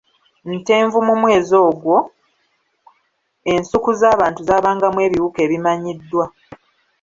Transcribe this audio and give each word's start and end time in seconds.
Ntenvu 0.63 0.97
mu 1.07 1.13
mwezi 1.21 1.53
ogwo, 1.67 1.95
ensuku 3.53 3.89
z'abantu 3.99 4.39
zaabangamu 4.47 4.99
ebiwuka 5.07 5.39
ebimanyiddwa. 5.45 6.25